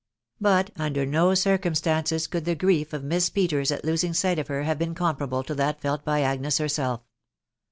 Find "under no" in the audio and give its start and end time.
0.77-1.35